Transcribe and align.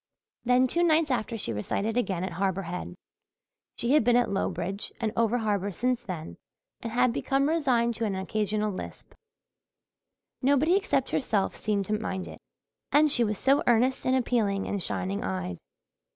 Then 0.43 0.65
two 0.67 0.81
nights 0.81 1.11
after 1.11 1.37
she 1.37 1.53
recited 1.53 1.95
again 1.95 2.23
at 2.23 2.31
Harbour 2.31 2.63
Head. 2.63 2.95
She 3.77 3.91
had 3.91 4.03
been 4.03 4.15
at 4.15 4.31
Lowbridge 4.31 4.91
and 4.99 5.11
over 5.15 5.37
harbour 5.37 5.71
since 5.71 6.01
then 6.03 6.37
and 6.81 6.91
had 6.91 7.13
become 7.13 7.47
resigned 7.47 7.93
to 7.97 8.05
an 8.05 8.15
occasional 8.15 8.71
lisp. 8.71 9.13
Nobody 10.41 10.75
except 10.75 11.11
herself 11.11 11.55
seemed 11.55 11.85
to 11.85 11.99
mind 11.99 12.27
it. 12.27 12.39
And 12.91 13.11
she 13.11 13.23
was 13.23 13.37
so 13.37 13.61
earnest 13.67 14.03
and 14.07 14.15
appealing 14.15 14.65
and 14.67 14.81
shining 14.81 15.23
eyed! 15.23 15.59